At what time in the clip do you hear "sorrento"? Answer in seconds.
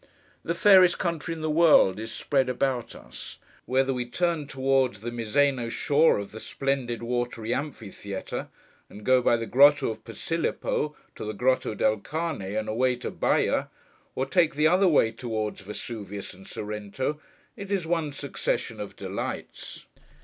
16.47-17.21